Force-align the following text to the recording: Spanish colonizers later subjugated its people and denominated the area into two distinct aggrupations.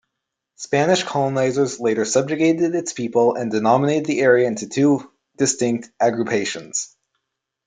Spanish 0.55 1.03
colonizers 1.03 1.79
later 1.79 2.05
subjugated 2.05 2.73
its 2.73 2.91
people 2.91 3.35
and 3.35 3.51
denominated 3.51 4.07
the 4.07 4.19
area 4.21 4.47
into 4.47 4.67
two 4.67 5.13
distinct 5.37 5.91
aggrupations. 5.99 6.97